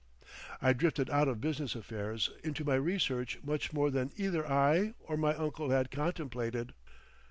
[0.63, 5.15] I drifted out of business affairs into my research much more than either I or
[5.15, 6.73] my uncle had contemplated.